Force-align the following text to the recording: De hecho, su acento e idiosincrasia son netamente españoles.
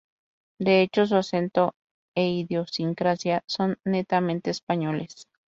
De 0.59 0.81
hecho, 0.81 1.05
su 1.05 1.15
acento 1.15 1.75
e 2.15 2.27
idiosincrasia 2.27 3.43
son 3.45 3.77
netamente 3.83 4.49
españoles. 4.49 5.27